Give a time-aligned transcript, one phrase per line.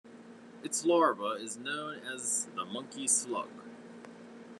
[0.63, 3.49] Its larva is known as the monkey slug.